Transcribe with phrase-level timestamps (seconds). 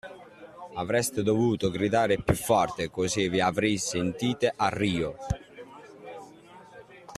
[0.77, 5.15] Avreste dovuto gridare più forte, così vi avrei sentite a Rio.